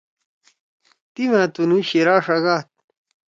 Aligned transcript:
تی 1.13 1.23
مھأ 1.31 1.43
تُنُو 1.53 1.77
شیِرا 1.89 2.15
ݜگاد۔ 2.25 2.65